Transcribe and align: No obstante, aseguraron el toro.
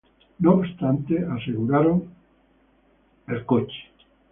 No 0.39 0.53
obstante, 0.55 1.23
aseguraron 1.27 2.11
el 3.27 3.45
toro. 3.45 3.67